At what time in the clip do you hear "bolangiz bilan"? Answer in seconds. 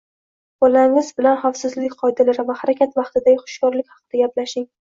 0.63-1.37